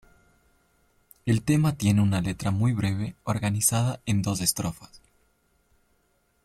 El 1.27 1.43
tema 1.43 1.73
tiene 1.77 2.01
una 2.01 2.21
letra 2.21 2.49
muy 2.49 2.73
breve, 2.73 3.15
organizada 3.23 4.01
en 4.07 4.23
dos 4.23 4.41
estrofas. 4.41 4.99